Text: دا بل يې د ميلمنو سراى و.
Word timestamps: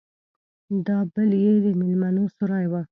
دا 0.87 0.97
بل 1.13 1.31
يې 1.43 1.53
د 1.65 1.67
ميلمنو 1.81 2.23
سراى 2.37 2.65
و. 2.69 2.73